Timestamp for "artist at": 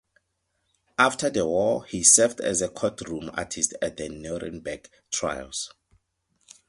3.35-3.97